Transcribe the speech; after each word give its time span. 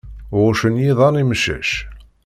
Ɣuccen 0.41 0.81
yiḍan 0.83 1.19
imcac. 1.21 1.69